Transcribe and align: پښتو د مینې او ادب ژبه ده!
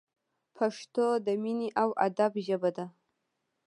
پښتو 0.57 1.05
د 1.25 1.27
مینې 1.41 1.69
او 1.81 1.89
ادب 2.07 2.33
ژبه 2.47 2.69
ده! 2.77 2.85